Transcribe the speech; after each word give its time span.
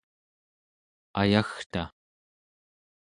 ayagta 1.21 1.83